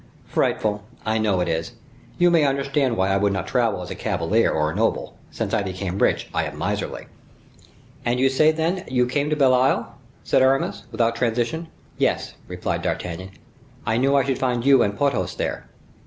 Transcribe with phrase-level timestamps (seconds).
[0.25, 0.81] "Frightful!
[1.05, 1.73] I know it is.
[2.17, 5.53] You may understand why I would not travel as a cavalier or a noble; since
[5.53, 7.05] I became rich, I am miserly."
[8.03, 9.93] "And you say, then, you came to Belle Isle?"
[10.23, 11.67] said Aramis, without transition.
[11.99, 13.29] "Yes," replied D'Artagnan;
[13.85, 15.67] "I knew I should find you and Porthos there."